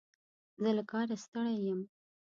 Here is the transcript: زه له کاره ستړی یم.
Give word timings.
زه 0.61 0.69
له 0.77 0.83
کاره 0.91 1.15
ستړی 1.23 1.55
یم. 1.65 1.81